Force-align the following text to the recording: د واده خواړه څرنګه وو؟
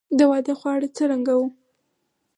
د 0.17 0.19
واده 0.29 0.53
خواړه 0.59 0.87
څرنګه 0.97 1.33
وو؟ 1.37 1.47